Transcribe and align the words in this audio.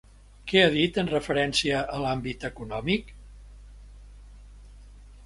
Què 0.51 0.61
ha 0.61 0.69
dit 0.75 0.95
en 1.01 1.11
referència 1.11 1.81
a 1.97 1.99
l'àmbit 2.05 2.45
econòmic? 2.49 3.13